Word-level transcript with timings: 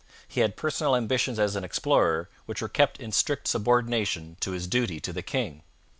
He 0.27 0.41
had 0.41 0.55
personal 0.57 0.95
ambitions 0.95 1.37
as 1.37 1.55
an 1.55 1.63
explorer, 1.63 2.27
which 2.47 2.59
were 2.59 2.67
kept 2.67 2.99
in 2.99 3.11
strict 3.11 3.47
subordination 3.47 4.35
to 4.39 4.49
his 4.49 4.65
duty 4.65 4.99
to 4.99 5.13
the 5.13 5.21
king. 5.21 5.61